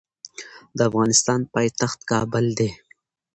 د 0.77 0.79
افغانستان 0.89 1.39
پایتخت 1.53 1.99
کابل 2.11 2.45
دي 2.57 2.69